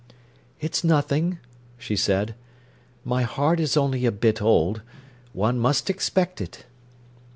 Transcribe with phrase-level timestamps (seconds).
[0.59, 1.37] "It's nothing,"
[1.77, 2.33] she said.
[3.05, 4.81] "My heart is only a bit old;
[5.31, 6.65] one must expect it."